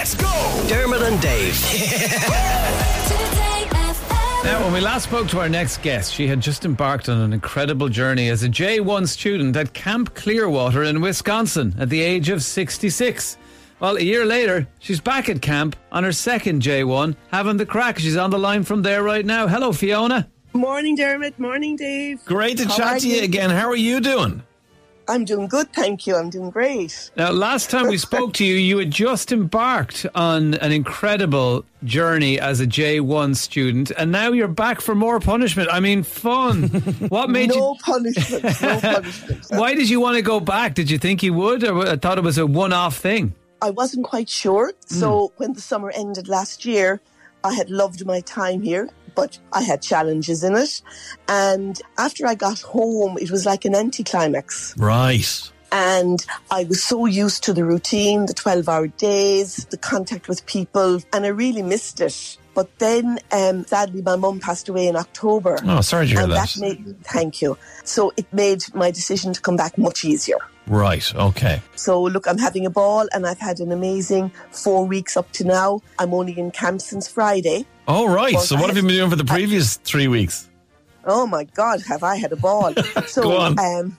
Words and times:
Let's 0.00 0.14
go! 0.14 0.64
Dermot 0.66 1.02
and 1.02 1.20
Dave. 1.20 1.54
Now, 4.42 4.64
when 4.64 4.72
we 4.72 4.80
last 4.80 5.04
spoke 5.04 5.28
to 5.28 5.38
our 5.40 5.50
next 5.50 5.82
guest, 5.82 6.14
she 6.14 6.26
had 6.26 6.40
just 6.40 6.64
embarked 6.64 7.10
on 7.10 7.20
an 7.20 7.34
incredible 7.34 7.90
journey 7.90 8.30
as 8.30 8.42
a 8.42 8.48
J1 8.48 9.06
student 9.06 9.54
at 9.54 9.74
Camp 9.74 10.14
Clearwater 10.14 10.84
in 10.84 11.02
Wisconsin 11.02 11.74
at 11.78 11.90
the 11.90 12.00
age 12.00 12.30
of 12.30 12.42
66. 12.42 13.36
Well, 13.78 13.98
a 13.98 14.00
year 14.00 14.24
later, 14.24 14.66
she's 14.78 14.98
back 14.98 15.28
at 15.28 15.42
camp 15.42 15.76
on 15.92 16.04
her 16.04 16.12
second 16.12 16.62
J1, 16.62 17.14
having 17.30 17.58
the 17.58 17.66
crack. 17.66 17.98
She's 17.98 18.16
on 18.16 18.30
the 18.30 18.38
line 18.38 18.62
from 18.62 18.80
there 18.80 19.02
right 19.02 19.26
now. 19.26 19.46
Hello, 19.48 19.70
Fiona. 19.70 20.30
Morning, 20.54 20.96
Dermot. 20.96 21.38
Morning, 21.38 21.76
Dave. 21.76 22.24
Great 22.24 22.56
to 22.56 22.66
How 22.66 22.76
chat 22.76 23.00
to 23.02 23.08
you 23.08 23.16
you? 23.16 23.24
again. 23.24 23.50
How 23.50 23.68
are 23.68 23.76
you 23.76 24.00
doing? 24.00 24.42
I'm 25.10 25.24
doing 25.24 25.48
good, 25.48 25.72
thank 25.72 26.06
you. 26.06 26.14
I'm 26.14 26.30
doing 26.30 26.50
great. 26.50 27.10
Now, 27.16 27.32
last 27.32 27.68
time 27.68 27.88
we 27.88 27.98
spoke 28.08 28.32
to 28.34 28.44
you, 28.44 28.54
you 28.54 28.78
had 28.78 28.92
just 28.92 29.32
embarked 29.32 30.06
on 30.14 30.54
an 30.54 30.70
incredible 30.70 31.64
journey 31.82 32.38
as 32.38 32.60
a 32.60 32.66
J1 32.66 33.34
student, 33.34 33.90
and 33.98 34.12
now 34.12 34.30
you're 34.30 34.46
back 34.46 34.80
for 34.80 34.94
more 34.94 35.18
punishment. 35.18 35.68
I 35.72 35.80
mean, 35.80 36.04
fun. 36.04 36.68
What 37.10 37.28
made 37.28 37.50
no 37.50 37.72
you? 37.72 37.76
punishment. 37.82 38.44
No 38.62 38.80
punishment. 38.80 39.46
Why 39.50 39.74
did 39.74 39.90
you 39.90 40.00
want 40.00 40.16
to 40.16 40.22
go 40.22 40.38
back? 40.38 40.74
Did 40.74 40.90
you 40.90 40.98
think 40.98 41.22
you 41.22 41.34
would, 41.34 41.64
or 41.64 41.88
I 41.88 41.96
thought 41.96 42.18
it 42.18 42.24
was 42.24 42.38
a 42.38 42.46
one-off 42.46 42.96
thing? 42.96 43.34
I 43.60 43.70
wasn't 43.70 44.06
quite 44.06 44.28
sure. 44.28 44.72
So 44.86 45.28
hmm. 45.28 45.42
when 45.42 45.52
the 45.54 45.60
summer 45.60 45.90
ended 45.90 46.28
last 46.28 46.64
year, 46.64 47.00
I 47.42 47.54
had 47.54 47.70
loved 47.70 48.06
my 48.06 48.20
time 48.20 48.62
here, 48.62 48.90
but 49.14 49.38
I 49.52 49.62
had 49.62 49.82
challenges 49.82 50.42
in 50.44 50.54
it. 50.56 50.82
And 51.28 51.80
after 51.98 52.26
I 52.26 52.34
got 52.34 52.60
home, 52.60 53.18
it 53.18 53.30
was 53.30 53.46
like 53.46 53.64
an 53.64 53.74
anticlimax. 53.74 54.76
Right. 54.78 55.50
And 55.72 56.24
I 56.50 56.64
was 56.64 56.82
so 56.82 57.06
used 57.06 57.44
to 57.44 57.52
the 57.52 57.64
routine, 57.64 58.26
the 58.26 58.34
12 58.34 58.68
hour 58.68 58.88
days, 58.88 59.66
the 59.66 59.76
contact 59.76 60.28
with 60.28 60.44
people, 60.46 61.00
and 61.12 61.24
I 61.24 61.28
really 61.28 61.62
missed 61.62 62.00
it. 62.00 62.36
But 62.54 62.78
then, 62.78 63.18
um, 63.30 63.64
sadly, 63.66 64.02
my 64.02 64.16
mum 64.16 64.40
passed 64.40 64.68
away 64.68 64.88
in 64.88 64.96
October. 64.96 65.58
Oh, 65.64 65.80
sorry 65.80 66.06
to 66.06 66.12
hear 66.12 66.22
and 66.22 66.32
that. 66.32 66.48
that 66.48 66.60
made, 66.60 67.04
thank 67.04 67.40
you. 67.40 67.56
So 67.84 68.12
it 68.16 68.32
made 68.32 68.64
my 68.74 68.90
decision 68.90 69.32
to 69.32 69.40
come 69.40 69.56
back 69.56 69.78
much 69.78 70.04
easier. 70.04 70.38
Right. 70.66 71.12
Okay. 71.14 71.60
So 71.74 72.02
look, 72.02 72.26
I'm 72.28 72.38
having 72.38 72.66
a 72.66 72.70
ball 72.70 73.08
and 73.12 73.26
I've 73.26 73.38
had 73.38 73.60
an 73.60 73.72
amazing 73.72 74.30
four 74.50 74.86
weeks 74.86 75.16
up 75.16 75.30
to 75.32 75.44
now. 75.44 75.80
I'm 75.98 76.14
only 76.14 76.38
in 76.38 76.50
camp 76.50 76.80
since 76.80 77.08
Friday. 77.08 77.66
All 77.88 78.08
right. 78.08 78.38
So, 78.38 78.56
I 78.56 78.60
what 78.60 78.68
have 78.68 78.76
you 78.76 78.82
been 78.82 78.96
doing 78.96 79.10
for 79.10 79.16
the 79.16 79.24
previous 79.24 79.76
three 79.78 80.06
weeks? 80.06 80.48
Oh 81.04 81.26
my 81.26 81.44
God, 81.44 81.82
have 81.88 82.02
I 82.02 82.16
had 82.16 82.32
a 82.32 82.36
ball. 82.36 82.74
So 83.06 83.22
Go 83.22 83.36
on. 83.38 83.58
um 83.58 83.96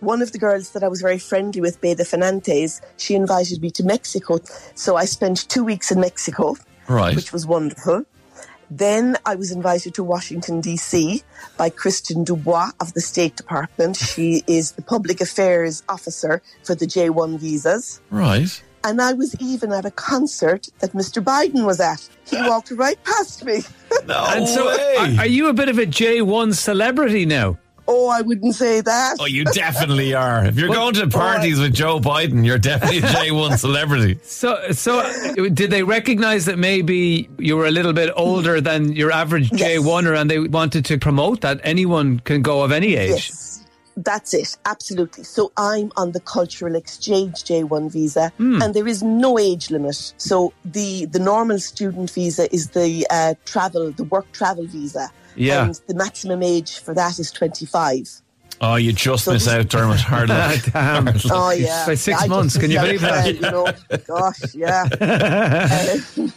one 0.00 0.22
of 0.22 0.32
the 0.32 0.38
girls 0.38 0.70
that 0.70 0.82
I 0.82 0.88
was 0.88 1.02
very 1.02 1.18
friendly 1.18 1.60
with, 1.60 1.80
Beda 1.80 2.04
Fernandez, 2.06 2.80
she 2.96 3.14
invited 3.14 3.60
me 3.60 3.70
to 3.72 3.84
Mexico. 3.84 4.40
So 4.74 4.96
I 4.96 5.04
spent 5.04 5.48
two 5.48 5.62
weeks 5.62 5.92
in 5.92 6.00
Mexico, 6.00 6.56
Right. 6.90 7.14
which 7.16 7.32
was 7.32 7.46
wonderful. 7.46 8.04
Then 8.72 9.16
I 9.26 9.34
was 9.34 9.50
invited 9.50 9.94
to 9.94 10.04
Washington, 10.04 10.60
D.C. 10.60 11.22
by 11.56 11.70
Kristen 11.70 12.22
Dubois 12.22 12.70
of 12.80 12.92
the 12.94 13.00
State 13.00 13.34
Department. 13.36 13.96
She 14.14 14.42
is 14.46 14.72
the 14.72 14.82
public 14.82 15.20
affairs 15.20 15.82
officer 15.88 16.40
for 16.64 16.74
the 16.76 16.86
J1 16.86 17.38
visas. 17.38 18.00
Right. 18.10 18.62
And 18.84 19.02
I 19.02 19.12
was 19.12 19.34
even 19.40 19.72
at 19.72 19.84
a 19.84 19.90
concert 19.90 20.68
that 20.78 20.92
Mr. 20.92 21.22
Biden 21.22 21.66
was 21.66 21.80
at. 21.80 22.08
He 22.30 22.36
walked 22.48 22.70
right 22.70 23.02
past 23.04 23.44
me. 23.44 23.62
No 24.06 24.24
And 24.28 24.48
so, 24.48 24.66
way. 24.68 24.96
are, 24.98 25.20
are 25.22 25.26
you 25.26 25.48
a 25.48 25.52
bit 25.52 25.68
of 25.68 25.78
a 25.78 25.84
J1 25.84 26.54
celebrity 26.54 27.26
now? 27.26 27.58
Oh, 27.92 28.08
I 28.08 28.20
wouldn't 28.22 28.54
say 28.54 28.80
that. 28.80 29.16
Oh, 29.20 29.26
you 29.26 29.44
definitely 29.44 30.14
are. 30.14 30.44
If 30.46 30.56
you're 30.56 30.68
going 30.80 30.94
to 30.94 31.06
parties 31.08 31.58
with 31.60 31.74
Joe 31.74 31.98
Biden, 32.00 32.46
you're 32.46 32.58
definitely 32.58 32.98
a 32.98 33.02
J1 33.16 33.58
celebrity. 33.58 34.18
So, 34.22 34.58
so 34.72 34.92
did 35.60 35.70
they 35.70 35.82
recognize 35.82 36.44
that 36.46 36.58
maybe 36.58 37.28
you 37.38 37.56
were 37.56 37.66
a 37.66 37.70
little 37.70 37.92
bit 37.92 38.10
older 38.16 38.60
than 38.60 38.92
your 38.92 39.10
average 39.12 39.50
Yes. 39.52 39.80
J1er 39.82 40.14
and 40.18 40.30
they 40.30 40.38
wanted 40.38 40.84
to 40.86 40.98
promote 40.98 41.40
that 41.42 41.60
anyone 41.64 42.20
can 42.20 42.42
go 42.42 42.62
of 42.62 42.70
any 42.72 42.94
age? 42.94 43.10
Yes, 43.10 43.66
that's 43.96 44.32
it. 44.32 44.56
Absolutely. 44.64 45.24
So 45.24 45.50
I'm 45.56 45.90
on 45.96 46.12
the 46.12 46.20
cultural 46.20 46.74
exchange 46.76 47.34
J1 47.44 47.90
visa, 47.92 48.30
Hmm. 48.38 48.62
and 48.62 48.72
there 48.74 48.86
is 48.88 49.02
no 49.02 49.38
age 49.38 49.70
limit. 49.70 50.14
So 50.16 50.52
the 50.64 51.06
the 51.06 51.18
normal 51.18 51.58
student 51.58 52.10
visa 52.10 52.44
is 52.54 52.70
the 52.70 53.06
uh, 53.10 53.34
travel, 53.44 53.90
the 53.92 54.04
work 54.04 54.30
travel 54.32 54.66
visa. 54.66 55.10
Yeah. 55.40 55.66
And 55.66 55.80
the 55.88 55.94
maximum 55.94 56.42
age 56.42 56.78
for 56.80 56.94
that 56.94 57.18
is 57.18 57.30
25. 57.32 58.08
Oh, 58.62 58.74
you 58.76 58.92
just 58.92 59.24
So 59.24 59.32
miss 59.32 59.46
this- 59.46 59.54
out, 59.54 59.68
Dermot. 59.68 60.00
Hard 60.00 60.28
luck. 60.28 60.60
Damn. 60.72 61.06
Hard 61.06 61.24
luck. 61.24 61.32
Oh 61.34 61.50
yeah, 61.50 61.86
By 61.86 61.94
six 61.94 62.18
I 62.18 62.20
just 62.22 62.28
months, 62.28 62.58
can 62.58 62.70
you 62.70 62.78
believe 62.78 63.00
that? 63.00 63.24
uh, 63.24 63.28
you 63.28 63.40
know, 63.40 63.72
gosh, 64.06 64.54
yeah. 64.54 64.84
Uh, 65.00 66.28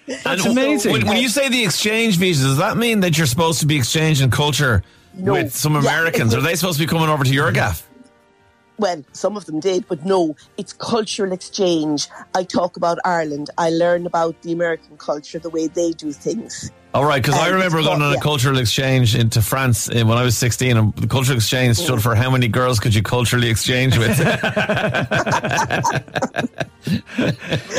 That's 0.24 0.44
amazing. 0.46 0.92
When, 0.92 1.06
when 1.06 1.16
you 1.18 1.28
say 1.28 1.48
the 1.48 1.64
exchange 1.64 2.16
visa, 2.16 2.44
does 2.46 2.56
that 2.58 2.76
mean 2.76 3.00
that 3.00 3.16
you're 3.16 3.26
supposed 3.26 3.60
to 3.60 3.66
be 3.66 3.76
exchanging 3.76 4.30
culture 4.30 4.82
No. 5.14 5.32
with 5.32 5.54
some 5.54 5.74
Yeah, 5.74 5.80
Americans? 5.80 6.34
it 6.34 6.38
Are 6.38 6.42
they 6.42 6.54
supposed 6.56 6.78
to 6.78 6.84
be 6.84 6.88
coming 6.90 7.08
over 7.08 7.24
to 7.24 7.32
your 7.32 7.52
gaff? 7.52 7.88
well, 8.78 9.04
some 9.12 9.36
of 9.36 9.44
them 9.46 9.60
did, 9.60 9.86
but 9.86 10.04
no, 10.04 10.34
it's 10.56 10.72
cultural 10.72 11.30
exchange. 11.30 12.08
I 12.34 12.42
talk 12.42 12.76
about 12.76 12.98
Ireland. 13.04 13.48
I 13.56 13.70
learn 13.70 14.06
about 14.06 14.40
the 14.42 14.50
American 14.50 14.96
culture, 14.96 15.38
the 15.38 15.50
way 15.50 15.68
they 15.68 15.92
do 15.92 16.10
things. 16.10 16.72
All 16.94 17.06
right, 17.06 17.22
because 17.22 17.38
I 17.38 17.46
Um, 17.48 17.54
remember 17.54 17.82
going 17.82 18.02
on 18.02 18.12
a 18.12 18.16
yeah. 18.16 18.20
cultural 18.20 18.58
exchange 18.58 19.14
into 19.16 19.40
France 19.40 19.88
uh, 19.88 20.04
when 20.04 20.18
I 20.18 20.24
was 20.24 20.36
16, 20.36 20.76
and 20.76 20.94
the 20.96 21.06
cultural 21.06 21.38
exchange 21.38 21.78
stood 21.78 22.02
for 22.02 22.14
how 22.14 22.30
many 22.30 22.48
girls 22.48 22.80
could 22.80 22.94
you 22.94 23.02
culturally 23.02 23.48
exchange 23.48 23.96
with? 23.96 24.18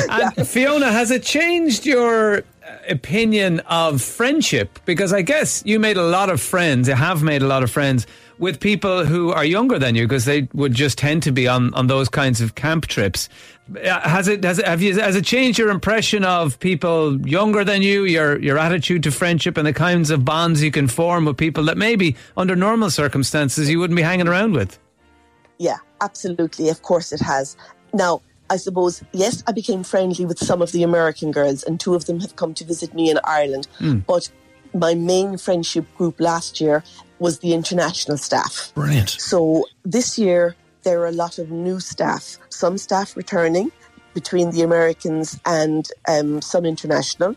And 0.09 0.47
Fiona, 0.47 0.91
has 0.91 1.11
it 1.11 1.23
changed 1.23 1.85
your 1.85 2.43
opinion 2.89 3.59
of 3.61 4.01
friendship? 4.01 4.79
Because 4.85 5.13
I 5.13 5.21
guess 5.21 5.63
you 5.65 5.79
made 5.79 5.97
a 5.97 6.03
lot 6.03 6.29
of 6.29 6.41
friends, 6.41 6.87
you 6.87 6.95
have 6.95 7.23
made 7.23 7.41
a 7.41 7.47
lot 7.47 7.63
of 7.63 7.71
friends 7.71 8.07
with 8.39 8.59
people 8.59 9.05
who 9.05 9.31
are 9.31 9.45
younger 9.45 9.79
than 9.79 9.95
you 9.95 10.07
because 10.07 10.25
they 10.25 10.47
would 10.53 10.73
just 10.73 10.97
tend 10.97 11.23
to 11.23 11.31
be 11.31 11.47
on, 11.47 11.73
on 11.75 11.87
those 11.87 12.09
kinds 12.09 12.41
of 12.41 12.55
camp 12.55 12.87
trips. 12.87 13.29
Uh, 13.69 13.99
Has 14.01 14.27
it, 14.27 14.43
has 14.43 14.59
it, 14.59 14.65
have 14.65 14.81
you, 14.81 14.99
has 14.99 15.15
it 15.15 15.23
changed 15.23 15.57
your 15.57 15.69
impression 15.69 16.25
of 16.25 16.59
people 16.59 17.25
younger 17.25 17.63
than 17.63 17.81
you, 17.81 18.03
your, 18.03 18.39
your 18.39 18.57
attitude 18.57 19.03
to 19.03 19.11
friendship 19.11 19.55
and 19.55 19.65
the 19.65 19.73
kinds 19.73 20.09
of 20.09 20.25
bonds 20.25 20.61
you 20.61 20.71
can 20.71 20.87
form 20.87 21.25
with 21.25 21.37
people 21.37 21.63
that 21.65 21.77
maybe 21.77 22.15
under 22.35 22.55
normal 22.55 22.89
circumstances 22.89 23.69
you 23.69 23.79
wouldn't 23.79 23.95
be 23.95 24.03
hanging 24.03 24.27
around 24.27 24.53
with? 24.53 24.77
Yeah, 25.59 25.77
absolutely. 26.01 26.69
Of 26.69 26.81
course 26.81 27.13
it 27.13 27.21
has. 27.21 27.55
Now, 27.93 28.21
I 28.53 28.57
suppose, 28.57 29.03
yes, 29.13 29.43
I 29.47 29.51
became 29.51 29.83
friendly 29.83 30.25
with 30.25 30.37
some 30.37 30.61
of 30.61 30.71
the 30.71 30.83
American 30.83 31.31
girls, 31.31 31.63
and 31.63 31.79
two 31.79 31.95
of 31.95 32.05
them 32.05 32.19
have 32.19 32.35
come 32.35 32.53
to 32.53 32.63
visit 32.63 32.93
me 32.93 33.09
in 33.09 33.17
Ireland. 33.23 33.67
But 34.05 34.29
my 34.75 34.93
main 34.93 35.37
friendship 35.37 35.85
group 35.97 36.19
last 36.19 36.61
year 36.61 36.83
was 37.17 37.39
the 37.39 37.53
international 37.53 38.17
staff. 38.17 38.71
Brilliant. 38.75 39.09
So 39.09 39.65
this 39.83 40.19
year, 40.19 40.55
there 40.83 41.01
are 41.01 41.07
a 41.07 41.17
lot 41.25 41.39
of 41.39 41.49
new 41.49 41.79
staff, 41.79 42.37
some 42.49 42.77
staff 42.77 43.17
returning 43.17 43.71
between 44.13 44.51
the 44.51 44.61
Americans 44.61 45.39
and 45.45 45.89
um, 46.07 46.39
some 46.41 46.63
international. 46.65 47.35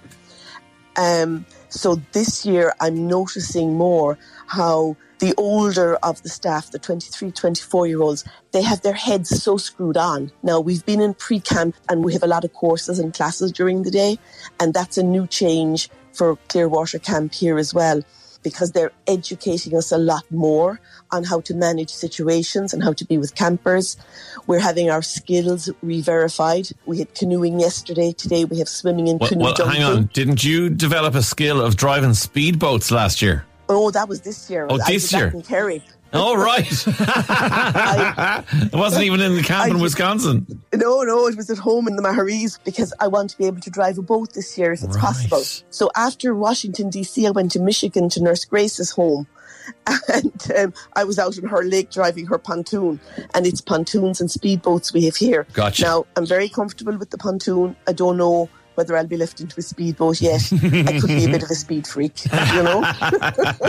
Um, 0.96 1.46
so 1.68 1.96
this 2.12 2.46
year, 2.46 2.72
I'm 2.80 3.06
noticing 3.06 3.74
more 3.74 4.18
how 4.46 4.96
the 5.18 5.34
older 5.36 5.96
of 5.96 6.22
the 6.22 6.28
staff, 6.28 6.70
the 6.70 6.78
23, 6.78 7.30
24 7.30 7.86
year 7.86 8.00
olds, 8.00 8.24
they 8.52 8.62
have 8.62 8.82
their 8.82 8.94
heads 8.94 9.42
so 9.42 9.56
screwed 9.56 9.96
on. 9.96 10.30
Now, 10.42 10.60
we've 10.60 10.84
been 10.84 11.00
in 11.00 11.14
pre 11.14 11.40
camp 11.40 11.76
and 11.88 12.04
we 12.04 12.12
have 12.12 12.22
a 12.22 12.26
lot 12.26 12.44
of 12.44 12.52
courses 12.52 12.98
and 12.98 13.14
classes 13.14 13.52
during 13.52 13.82
the 13.82 13.90
day, 13.90 14.18
and 14.60 14.74
that's 14.74 14.98
a 14.98 15.02
new 15.02 15.26
change 15.26 15.88
for 16.12 16.36
Clearwater 16.48 16.98
Camp 16.98 17.34
here 17.34 17.58
as 17.58 17.74
well. 17.74 18.02
Because 18.46 18.70
they're 18.70 18.92
educating 19.08 19.74
us 19.76 19.90
a 19.90 19.98
lot 19.98 20.24
more 20.30 20.78
on 21.10 21.24
how 21.24 21.40
to 21.48 21.52
manage 21.54 21.90
situations 21.90 22.72
and 22.72 22.80
how 22.86 22.92
to 22.92 23.04
be 23.04 23.18
with 23.18 23.34
campers. 23.34 23.96
We're 24.46 24.60
having 24.70 24.88
our 24.88 25.02
skills 25.02 25.68
re-verified. 25.82 26.68
We 26.86 26.98
had 27.00 27.12
canoeing 27.16 27.58
yesterday. 27.58 28.12
Today 28.12 28.44
we 28.44 28.58
have 28.60 28.68
swimming 28.68 29.08
and 29.08 29.18
Well, 29.18 29.30
canoe 29.30 29.44
well 29.46 29.54
jumping. 29.54 29.80
hang 29.82 29.92
on. 29.96 30.10
Didn't 30.12 30.44
you 30.44 30.68
develop 30.70 31.16
a 31.16 31.24
skill 31.24 31.60
of 31.60 31.74
driving 31.76 32.10
speedboats 32.10 32.92
last 32.92 33.20
year? 33.20 33.44
Oh, 33.68 33.90
that 33.90 34.08
was 34.08 34.20
this 34.20 34.48
year. 34.48 34.68
Oh, 34.70 34.78
I 34.80 34.92
this 34.92 35.12
year. 35.12 35.26
in 35.34 35.42
Kerry. 35.42 35.82
Oh, 36.12 36.36
right. 36.36 36.66
it 38.72 38.74
wasn't 38.74 39.04
even 39.04 39.20
in 39.20 39.34
the 39.34 39.42
camp 39.42 39.66
I 39.66 39.70
in 39.70 39.80
Wisconsin. 39.80 40.46
No, 40.74 41.02
no, 41.02 41.26
it 41.26 41.36
was 41.36 41.50
at 41.50 41.58
home 41.58 41.88
in 41.88 41.96
the 41.96 42.02
Maharees 42.02 42.58
because 42.64 42.92
I 43.00 43.08
want 43.08 43.30
to 43.30 43.38
be 43.38 43.46
able 43.46 43.60
to 43.60 43.70
drive 43.70 43.98
a 43.98 44.02
boat 44.02 44.32
this 44.34 44.56
year 44.56 44.72
if 44.72 44.82
it's 44.82 44.96
Right. 44.96 45.04
possible. 45.04 45.42
So 45.70 45.90
after 45.96 46.34
Washington, 46.34 46.90
D.C., 46.90 47.26
I 47.26 47.30
went 47.30 47.52
to 47.52 47.60
Michigan 47.60 48.08
to 48.10 48.22
Nurse 48.22 48.44
Grace's 48.44 48.90
home. 48.90 49.26
And 50.12 50.52
um, 50.56 50.74
I 50.94 51.02
was 51.02 51.18
out 51.18 51.36
in 51.38 51.48
her 51.48 51.64
lake 51.64 51.90
driving 51.90 52.26
her 52.26 52.38
pontoon. 52.38 53.00
And 53.34 53.46
it's 53.46 53.60
pontoons 53.60 54.20
and 54.20 54.30
speedboats 54.30 54.92
we 54.92 55.04
have 55.06 55.16
here. 55.16 55.44
Gotcha. 55.52 55.82
Now, 55.82 56.06
I'm 56.16 56.24
very 56.26 56.48
comfortable 56.48 56.96
with 56.96 57.10
the 57.10 57.18
pontoon. 57.18 57.74
I 57.88 57.92
don't 57.92 58.16
know 58.16 58.48
whether 58.76 58.96
I'll 58.96 59.06
be 59.06 59.16
left 59.16 59.40
into 59.40 59.58
a 59.58 59.62
speedboat 59.62 60.20
yet. 60.20 60.42
I 60.52 60.98
could 61.00 61.08
be 61.08 61.24
a 61.24 61.28
bit 61.28 61.42
of 61.42 61.50
a 61.50 61.54
speed 61.54 61.86
freak, 61.86 62.24
you 62.24 62.62
know? 62.62 62.82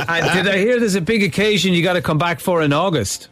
And 0.09 0.25
did 0.33 0.47
I 0.47 0.57
hear 0.57 0.79
there's 0.79 0.95
a 0.95 1.01
big 1.01 1.23
occasion 1.23 1.73
you 1.73 1.83
got 1.83 1.93
to 1.93 2.01
come 2.01 2.17
back 2.17 2.39
for 2.39 2.61
in 2.61 2.73
August? 2.73 3.29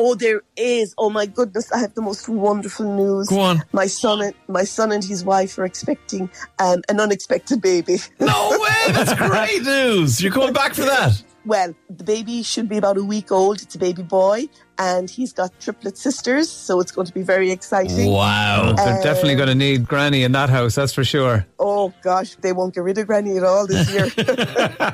Oh, 0.00 0.14
there 0.14 0.42
is. 0.56 0.94
Oh 0.96 1.10
my 1.10 1.26
goodness, 1.26 1.72
I 1.72 1.78
have 1.80 1.94
the 1.94 2.02
most 2.02 2.28
wonderful 2.28 2.94
news. 2.94 3.28
Go 3.28 3.40
on. 3.40 3.64
My 3.72 3.86
son 3.86 4.22
and 4.22 4.34
my 4.46 4.62
son 4.62 4.92
and 4.92 5.02
his 5.02 5.24
wife 5.24 5.58
are 5.58 5.64
expecting 5.64 6.30
um, 6.60 6.82
an 6.88 7.00
unexpected 7.00 7.60
baby. 7.60 7.98
No 8.20 8.50
way! 8.50 8.92
That's 8.92 9.14
great 9.14 9.62
news. 9.64 10.20
You're 10.20 10.32
going 10.32 10.52
back 10.52 10.74
for 10.74 10.82
that. 10.82 11.20
Well, 11.44 11.74
the 11.88 12.04
baby 12.04 12.42
should 12.42 12.68
be 12.68 12.76
about 12.76 12.96
a 12.98 13.04
week 13.04 13.30
old. 13.32 13.62
It's 13.62 13.74
a 13.74 13.78
baby 13.78 14.02
boy, 14.02 14.46
and 14.78 15.08
he's 15.08 15.32
got 15.32 15.50
triplet 15.60 15.96
sisters, 15.96 16.50
so 16.50 16.78
it's 16.80 16.92
going 16.92 17.06
to 17.06 17.12
be 17.14 17.22
very 17.22 17.50
exciting. 17.50 18.10
Wow. 18.10 18.72
They're 18.76 18.98
Uh, 18.98 19.02
definitely 19.02 19.36
going 19.36 19.48
to 19.48 19.54
need 19.54 19.86
Granny 19.88 20.24
in 20.24 20.32
that 20.32 20.50
house, 20.50 20.74
that's 20.74 20.92
for 20.92 21.04
sure. 21.04 21.46
Oh 21.58 21.92
gosh, 22.02 22.36
they 22.40 22.52
won't 22.52 22.74
get 22.74 22.82
rid 22.82 22.98
of 22.98 23.06
Granny 23.06 23.36
at 23.38 23.44
all 23.44 23.66
this 23.66 23.90
year. 23.90 24.08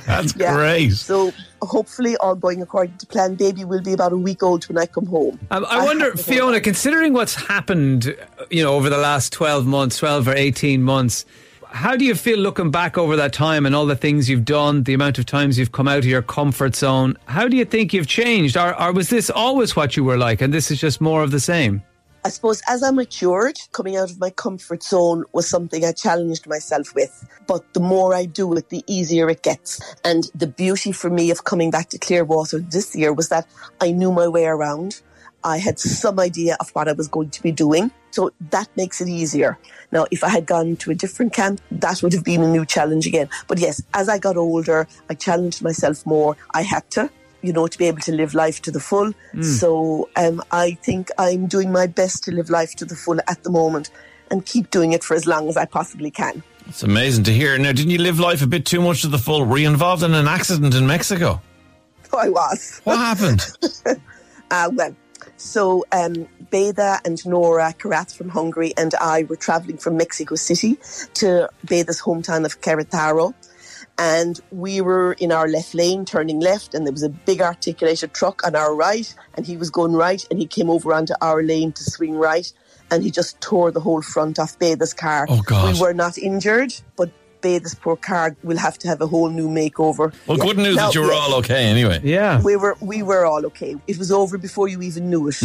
That's 0.07 0.35
Yeah. 0.37 0.55
great. 0.55 0.93
so 0.93 1.33
hopefully, 1.63 2.17
all 2.19 2.35
going 2.35 2.63
according 2.63 2.97
to 2.99 3.07
plan, 3.07 3.35
baby 3.35 3.65
will 3.65 3.83
be 3.83 3.93
about 3.93 4.13
a 4.13 4.17
week 4.17 4.43
old 4.43 4.65
when 4.69 4.79
I 4.79 4.87
come 4.87 5.07
home. 5.07 5.39
Um, 5.51 5.67
I 5.69 5.85
wonder, 5.85 6.07
have 6.07 6.13
to 6.13 6.19
go 6.19 6.23
Fiona, 6.23 6.53
back. 6.59 6.65
considering 6.65 7.13
what's 7.15 7.35
happened, 7.35 8.15
you 8.51 8.63
know, 8.63 8.75
over 8.75 8.89
the 8.91 8.99
last 8.99 9.33
12 9.33 9.67
months, 9.67 9.97
12 9.99 10.29
or 10.29 10.35
18 10.35 10.83
months, 10.83 11.25
how 11.75 11.97
do 11.97 12.05
you 12.05 12.15
feel 12.15 12.39
looking 12.39 12.71
back 12.71 12.97
over 12.97 13.17
that 13.17 13.33
time 13.33 13.67
and 13.67 13.75
all 13.75 13.85
the 13.85 13.97
things 13.97 14.31
you've 14.31 14.45
done, 14.45 14.85
the 14.85 14.95
amount 14.95 15.19
of 15.19 15.27
times 15.27 15.59
you've 15.59 15.73
come 15.73 15.89
out 15.89 15.99
of 15.99 16.07
your 16.07 16.23
comfort 16.23 16.77
zone? 16.77 17.19
How 17.27 17.49
do 17.49 17.57
you 17.57 17.65
think 17.65 17.93
you've 17.93 18.07
changed? 18.07 18.57
Or, 18.57 18.81
or 18.81 18.93
was 18.93 19.09
this 19.09 19.29
always 19.29 19.75
what 19.75 19.97
you 19.97 20.05
were 20.05 20.17
like 20.17 20.41
and 20.41 20.55
this 20.55 20.71
is 20.71 20.81
just 20.81 21.01
more 21.01 21.25
of 21.25 21.33
the 21.33 21.41
same? 21.41 21.83
I 22.25 22.29
suppose 22.29 22.63
as 22.69 22.85
I 22.85 22.93
matured, 22.93 23.59
coming 23.73 23.97
out 23.97 24.09
of 24.09 24.21
my 24.21 24.31
comfort 24.31 24.85
zone 24.85 25.25
was 25.33 25.49
something 25.49 25.85
I 25.85 25.91
challenged 25.91 26.47
myself 26.47 26.95
with. 26.95 27.29
But 27.49 27.75
the 27.75 27.81
more 27.81 28.15
I 28.15 28.27
do 28.27 28.55
it, 28.55 28.69
the 28.69 28.85
easier 28.87 29.29
it 29.29 29.43
gets. 29.43 29.83
And 30.05 30.31
the 30.33 30.47
beauty 30.47 30.93
for 30.93 31.11
me 31.11 31.33
of 31.33 31.43
coming 31.43 31.73
back 31.73 31.89
to 31.89 31.99
Clearwater 31.99 32.61
this 32.61 32.95
year 32.95 33.13
was 33.13 33.31
that 33.31 33.49
I 33.81 33.91
knew 33.91 34.13
my 34.13 34.29
way 34.29 34.47
around. 34.47 35.03
I 35.45 35.59
had 35.59 35.79
some 35.79 36.19
idea 36.19 36.57
of 36.59 36.71
what 36.71 36.89
I 36.89 36.93
was 36.93 37.07
going 37.07 37.31
to 37.31 37.43
be 37.43 37.53
doing. 37.53 37.91
So 38.11 38.31
that 38.51 38.69
makes 38.77 39.01
it 39.01 39.09
easier. 39.09 39.59
Now, 39.93 40.07
if 40.11 40.25
I 40.25 40.29
had 40.29 40.47
gone 40.47 40.77
to 40.77 40.91
a 40.91 40.95
different 40.95 41.33
camp, 41.33 41.61
that 41.71 42.03
would 42.03 42.13
have 42.13 42.25
been 42.25 42.43
a 42.43 42.49
new 42.49 42.65
challenge 42.65 43.07
again. 43.07 43.29
But 43.47 43.59
yes, 43.59 43.83
as 43.93 44.09
I 44.09 44.19
got 44.19 44.37
older, 44.37 44.89
I 45.11 45.15
challenged 45.15 45.63
myself 45.63 46.05
more. 46.07 46.37
I 46.53 46.63
had 46.63 46.91
to 46.93 47.11
you 47.43 47.53
know, 47.53 47.67
to 47.67 47.77
be 47.77 47.85
able 47.85 48.01
to 48.01 48.13
live 48.13 48.33
life 48.33 48.63
to 48.63 48.71
the 48.71 48.81
full. 48.81 49.13
So 49.43 50.09
um, 50.17 50.43
I 50.51 50.79
think 50.83 51.11
I'm 51.19 51.47
doing 51.47 51.71
my 51.71 51.87
best 51.87 52.25
to 52.25 52.33
live 52.33 52.49
life 52.49 52.75
to 52.77 52.87
the 52.87 52.95
full 52.95 53.19
at 53.29 53.43
the 53.43 53.51
moment 53.51 53.91
and 54.31 54.47
keep 54.47 54.71
doing 54.71 54.93
it 54.93 55.05
for 55.05 55.15
as 55.15 55.27
long 55.27 55.47
as 55.51 55.57
I 55.59 55.67
possibly 55.67 56.11
can. 56.11 56.43
It's 56.67 56.83
amazing 56.83 57.25
to 57.25 57.33
hear. 57.35 57.59
Now, 57.59 57.73
didn't 57.73 57.91
you 57.91 57.99
live 57.99 58.19
life 58.19 58.41
a 58.41 58.47
bit 58.47 58.65
too 58.65 58.81
much 58.81 59.03
to 59.03 59.09
the 59.09 59.19
full? 59.19 59.45
Were 59.45 59.59
you 59.59 59.69
involved 59.69 60.03
in 60.03 60.15
an 60.15 60.27
accident 60.27 60.75
in 60.75 60.87
Mexico? 60.87 61.43
So 62.11 62.19
I 62.19 62.31
was. 62.31 62.81
What 62.85 62.97
happened? 62.97 63.47
Uh, 64.51 64.71
well, 64.75 64.95
so 65.37 65.85
um, 65.93 66.29
Beda 66.51 67.01
and 67.05 67.25
Nora 67.27 67.75
Karath 67.79 68.15
from 68.15 68.29
Hungary 68.29 68.73
and 68.77 68.95
I 69.01 69.25
were 69.25 69.37
traveling 69.37 69.79
from 69.79 69.97
Mexico 69.97 70.35
City 70.35 70.79
to 71.15 71.49
Beda's 71.65 72.01
hometown 72.03 72.45
of 72.45 72.61
Querétaro. 72.61 73.35
And 73.97 74.41
we 74.51 74.81
were 74.81 75.13
in 75.15 75.31
our 75.31 75.47
left 75.47 75.75
lane, 75.75 76.05
turning 76.05 76.41
left, 76.41 76.75
and 76.75 76.85
there 76.85 76.93
was 76.93 77.05
a 77.05 77.09
big 77.09 77.41
articulated 77.41 78.13
truck 78.13 78.45
on 78.45 78.57
our 78.57 78.75
right, 78.75 79.15
and 79.35 79.47
he 79.47 79.57
was 79.57 79.71
going 79.71 79.93
right, 79.93 80.27
and 80.31 80.39
he 80.41 80.47
came 80.47 80.69
over 80.69 80.93
onto 80.93 81.15
our 81.21 81.45
lane 81.45 81.71
to 81.73 81.85
swing 81.85 82.17
right, 82.17 82.53
and 82.91 83.05
he 83.05 83.11
just 83.13 83.41
tore 83.41 83.71
the 83.71 83.81
whole 83.81 84.03
front 84.03 84.41
off 84.41 84.59
Beda's 84.59 84.95
car. 84.95 85.27
Oh, 85.29 85.43
God. 85.43 85.75
We 85.75 85.81
were 85.81 85.95
not 85.95 86.19
injured, 86.19 86.75
but 86.97 87.11
Beda's 87.45 87.75
poor 87.85 87.97
car 88.11 88.27
will 88.49 88.57
have 88.67 88.77
to 88.83 88.89
have 88.89 89.01
a 89.07 89.07
whole 89.07 89.29
new 89.41 89.49
makeover. 89.61 90.07
Well, 90.27 90.39
Yeah. 90.39 90.45
good 90.49 90.57
news 90.67 90.77
Now, 90.77 90.87
that 90.87 90.95
you 90.95 91.03
were 91.03 91.13
yes, 91.13 91.23
all 91.31 91.35
okay 91.41 91.63
anyway. 91.75 92.01
Yeah. 92.03 92.41
We 92.43 92.57
were, 92.63 92.77
we 92.81 93.03
were 93.11 93.25
all 93.31 93.45
okay. 93.51 93.73
It 93.87 93.97
was 94.03 94.11
over 94.21 94.39
before 94.49 94.67
you 94.73 94.81
even 94.89 95.03
knew 95.11 95.29
it. 95.29 95.37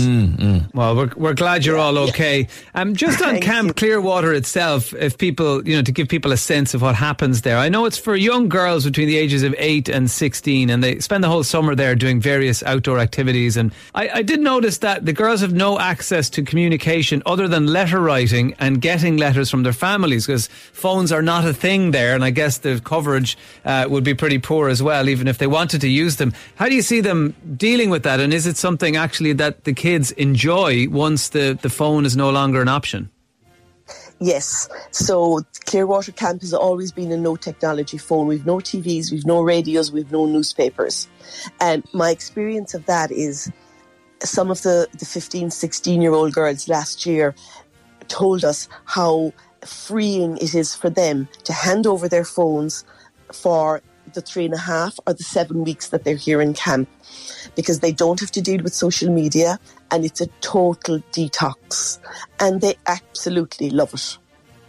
Well, 0.74 0.96
we're, 0.96 1.12
we're 1.24 1.34
glad 1.34 1.66
you're 1.66 1.78
Yeah, 1.78 1.84
all 1.84 1.94
yeah. 1.96 2.10
okay. 2.12 2.48
Um, 2.76 2.96
just 2.96 3.22
on 3.22 3.40
Camp 3.42 3.68
you. 3.68 3.74
Clearwater 3.74 4.34
itself, 4.34 4.94
if 4.94 5.18
people, 5.18 5.68
you 5.68 5.76
know, 5.76 5.82
to 5.84 5.92
give 5.92 6.08
people 6.08 6.32
a 6.32 6.38
sense 6.38 6.74
of 6.74 6.82
what 6.82 6.96
happens 6.96 7.42
there. 7.42 7.58
I 7.58 7.70
know 7.70 7.86
it's 7.86 7.98
for 7.98 8.16
young 8.16 8.50
girls 8.50 8.86
between 8.86 9.08
the 9.08 9.18
ages 9.18 9.44
of 9.44 9.54
8 9.58 9.90
and 9.90 10.10
16, 10.10 10.70
and 10.70 10.84
they 10.84 11.00
spend 11.00 11.24
the 11.24 11.28
whole 11.30 11.44
summer 11.44 11.76
there 11.76 11.96
doing 11.96 12.22
various 12.22 12.64
outdoor 12.64 13.00
activities. 13.00 13.58
And 13.58 13.72
I, 13.96 14.10
I 14.20 14.22
did 14.22 14.40
notice 14.40 14.78
that 14.80 15.06
the 15.06 15.14
girls 15.14 15.42
have 15.42 15.54
no 15.54 15.80
access 15.80 16.30
to 16.32 16.44
communication 16.44 17.22
other 17.26 17.48
than 17.48 17.68
letter 17.68 18.00
writing 18.00 18.56
and 18.60 18.82
getting 18.82 19.18
letters 19.18 19.50
from 19.50 19.64
their 19.64 19.74
families 19.74 20.26
because 20.26 20.48
phones 20.48 21.12
are 21.12 21.22
not 21.22 21.44
a 21.46 21.54
thing 21.54 21.89
there. 21.92 22.16
And 22.16 22.24
I 22.24 22.30
guess 22.30 22.60
the 22.60 22.82
coverage 22.84 23.38
uh, 23.66 23.88
would 23.90 24.04
be 24.04 24.14
pretty 24.14 24.40
poor 24.40 24.70
as 24.70 24.82
well, 24.82 25.10
even 25.10 25.28
if 25.28 25.38
they 25.38 25.48
wanted 25.48 25.82
to 25.82 25.90
use 25.90 26.18
them. 26.18 26.34
How 26.56 26.68
do 26.68 26.76
you 26.76 26.82
see 26.82 27.02
them 27.02 27.36
dealing 27.56 27.90
with 27.90 28.04
that? 28.04 28.20
And 28.20 28.34
is 28.34 28.46
it 28.48 28.58
something 28.58 28.96
actually 28.96 29.34
that 29.34 29.64
the 29.64 29.74
kids 29.74 30.12
enjoy 30.12 30.88
once 30.90 31.30
the, 31.30 31.58
the 31.62 31.70
phone 31.70 32.06
is 32.06 32.16
no 32.16 32.30
longer 32.30 32.62
an 32.62 32.68
option? 32.68 33.10
Yes. 34.20 34.68
So 34.92 35.42
Clearwater 35.66 36.12
Camp 36.12 36.42
has 36.42 36.54
always 36.54 36.92
been 36.92 37.12
a 37.12 37.18
no 37.18 37.36
technology 37.36 37.98
phone. 37.98 38.28
We've 38.28 38.46
no 38.46 38.58
TVs, 38.58 39.12
we've 39.12 39.26
no 39.26 39.42
radios, 39.42 39.92
we've 39.92 40.12
no 40.12 40.26
newspapers. 40.26 41.08
And 41.62 41.84
my 41.94 42.12
experience 42.12 42.74
of 42.74 42.86
that 42.86 43.12
is 43.12 43.52
some 44.22 44.52
of 44.52 44.62
the, 44.64 44.88
the 44.98 45.06
15, 45.06 45.52
16 45.52 46.02
year 46.02 46.14
old 46.14 46.34
girls 46.34 46.68
last 46.68 47.06
year 47.06 47.34
told 48.10 48.44
us 48.44 48.68
how 48.86 49.32
freeing 49.66 50.38
it 50.38 50.56
is 50.56 50.76
for 50.76 50.90
them 50.90 51.28
to 51.44 51.54
hand 51.54 51.86
over 51.86 52.08
their 52.08 52.26
phones 52.26 52.86
for 53.32 53.82
the 54.14 54.22
three 54.22 54.46
and 54.46 54.54
a 54.54 54.60
half 54.60 55.00
or 55.06 55.14
the 55.14 55.24
seven 55.24 55.64
weeks 55.64 55.90
that 55.90 56.04
they're 56.04 56.16
here 56.16 56.42
in 56.42 56.54
camp 56.54 56.90
because 57.56 57.80
they 57.80 57.92
don't 57.92 58.20
have 58.20 58.32
to 58.32 58.42
deal 58.42 58.62
with 58.64 58.74
social 58.74 59.12
media 59.12 59.60
and 59.92 60.06
it's 60.06 60.22
a 60.22 60.28
total 60.42 61.00
detox 61.12 62.00
and 62.40 62.62
they 62.62 62.76
absolutely 62.88 63.70
love 63.70 63.94
it. 63.94 64.18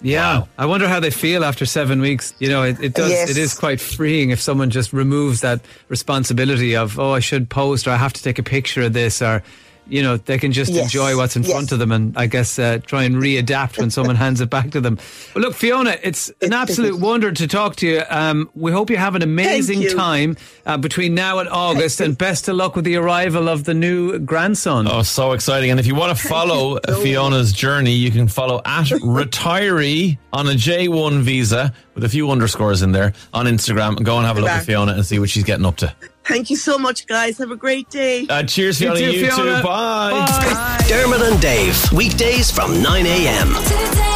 Yeah, 0.03 0.47
I 0.57 0.65
wonder 0.65 0.89
how 0.89 0.99
they 0.99 1.11
feel 1.11 1.45
after 1.45 1.67
seven 1.67 2.01
weeks. 2.01 2.33
You 2.39 2.49
know, 2.49 2.63
it, 2.63 2.83
it 2.83 2.95
does. 2.95 3.11
Yes. 3.11 3.31
It 3.31 3.37
is 3.37 3.53
quite 3.53 3.81
freeing 3.81 4.31
if 4.31 4.41
someone 4.41 4.71
just 4.71 4.95
removes 4.95 5.43
that 5.43 5.61
responsibility 5.89 6.75
of 6.75 6.99
oh, 6.99 7.13
I 7.13 7.21
should 7.21 7.51
post 7.51 7.87
or 7.87 7.91
I 7.91 7.97
have 7.97 8.15
to 8.15 8.23
take 8.23 8.39
a 8.39 8.43
picture 8.43 8.83
of 8.83 8.93
this 8.93 9.23
or. 9.23 9.43
You 9.91 10.03
know, 10.03 10.17
they 10.17 10.39
can 10.39 10.53
just 10.53 10.73
Yes. 10.73 10.85
enjoy 10.85 11.17
what's 11.17 11.37
in 11.37 11.43
Yes. 11.43 11.51
front 11.53 11.73
of 11.73 11.79
them 11.79 11.93
and 11.93 12.17
I 12.17 12.27
guess 12.27 12.59
uh, 12.59 12.79
try 12.87 13.03
and 13.03 13.17
readapt 13.17 13.79
when 13.79 13.91
someone 13.91 14.17
hands 14.25 14.41
it 14.41 14.49
back 14.49 14.71
to 14.71 14.81
them. 14.81 14.99
Well, 15.35 15.43
look, 15.43 15.55
Fiona, 15.55 15.97
it's 16.03 16.29
an 16.29 16.35
It's- 16.41 16.61
absolute 16.63 16.99
wonder 16.99 17.33
to 17.33 17.47
talk 17.47 17.77
to 17.77 17.87
you. 17.87 18.03
Um, 18.09 18.49
we 18.55 18.73
hope 18.73 18.89
you 18.91 18.97
have 18.97 19.15
an 19.17 19.23
amazing 19.23 19.89
time 19.89 20.37
uh, 20.65 20.77
between 20.77 21.15
now 21.15 21.39
and 21.41 21.49
August 21.49 22.01
and 22.01 22.17
best 22.27 22.49
of 22.49 22.57
luck 22.57 22.77
with 22.77 22.85
the 22.85 22.97
arrival 22.97 23.49
of 23.49 23.65
the 23.65 23.75
new 23.75 24.19
grandson. 24.21 24.87
Oh, 24.91 25.03
so 25.03 25.33
exciting. 25.33 25.71
And 25.71 25.81
if 25.81 25.87
you 25.87 25.95
want 25.95 26.17
to 26.17 26.29
follow 26.29 26.79
so 26.87 27.01
Fiona's 27.01 27.53
journey, 27.53 27.93
you 27.93 28.11
can 28.11 28.29
follow 28.29 28.63
at 28.65 28.87
retiree 29.35 30.19
on 30.33 30.47
a 30.47 30.53
J1 30.53 31.21
visa 31.23 31.73
with 31.95 32.05
a 32.05 32.09
few 32.09 32.31
underscores 32.31 32.83
in 32.83 32.93
there 32.93 33.13
on 33.35 33.47
Instagram 33.47 34.01
go 34.03 34.17
and 34.19 34.27
have 34.27 34.39
a 34.39 34.41
look 34.41 34.51
at 34.51 34.65
Fiona 34.65 34.93
and 34.93 35.05
see 35.05 35.19
what 35.19 35.29
she's 35.31 35.45
getting 35.45 35.67
up 35.67 35.77
to. 35.79 35.93
Thank 36.31 36.49
you 36.49 36.57
so 36.57 36.79
much, 36.79 37.07
guys. 37.07 37.39
Have 37.39 37.51
a 37.51 37.57
great 37.57 37.89
day. 37.91 38.27
Uh, 38.29 38.43
cheers, 38.45 38.79
Fiona. 38.79 38.99
too, 38.99 39.11
You 39.11 39.27
Fiona. 39.31 39.59
too. 39.59 39.63
Bye. 39.67 40.11
Bye. 40.13 40.85
Dermot 40.89 41.21
and 41.23 41.41
Dave, 41.41 41.77
weekdays 41.93 42.51
from 42.51 42.81
9 42.83 43.05
a.m. 43.07 43.49
To 43.49 43.53
the 43.55 44.10